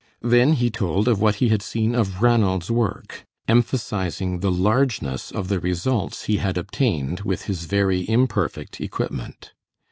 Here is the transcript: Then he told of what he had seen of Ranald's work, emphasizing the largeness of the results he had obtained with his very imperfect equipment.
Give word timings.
Then 0.23 0.53
he 0.53 0.71
told 0.71 1.07
of 1.07 1.21
what 1.21 1.35
he 1.35 1.49
had 1.49 1.61
seen 1.61 1.93
of 1.93 2.23
Ranald's 2.23 2.71
work, 2.71 3.23
emphasizing 3.47 4.39
the 4.39 4.49
largeness 4.49 5.29
of 5.29 5.47
the 5.47 5.59
results 5.59 6.23
he 6.23 6.37
had 6.37 6.57
obtained 6.57 7.19
with 7.19 7.43
his 7.43 7.65
very 7.65 8.09
imperfect 8.09 8.81
equipment. 8.81 9.53